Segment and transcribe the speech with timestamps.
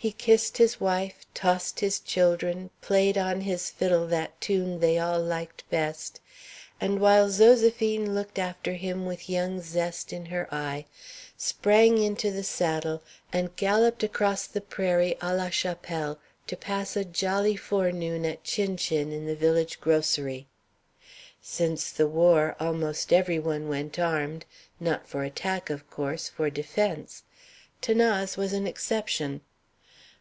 [0.00, 5.20] He kissed his wife, tossed his children, played on his fiddle that tune they all
[5.20, 6.20] liked best,
[6.80, 10.84] and, while Zoséphine looked after him with young zest in her eye,
[11.36, 13.02] sprang into the saddle
[13.32, 18.76] and galloped across the prairie à la chapelle to pass a jolly forenoon at chin
[18.76, 20.46] chin in the village grocery.
[21.42, 24.44] Since the war almost every one went armed
[24.78, 27.24] not for attack, of course; for defence.
[27.82, 29.40] 'Thanase was an exception.